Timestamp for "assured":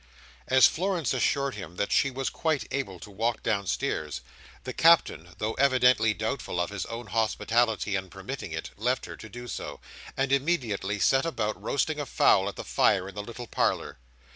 1.13-1.53